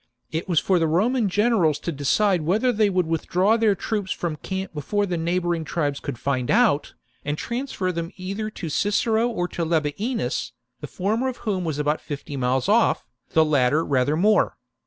[0.31, 4.35] It was for the Roman generals to decide whether they would withdraw their troops from
[4.37, 9.47] camp before the neighbouring tribes could find out, and transfer them either to Cicero or
[9.49, 14.57] to Labienus, the former of whom was about fifty miles off, the latter rather more.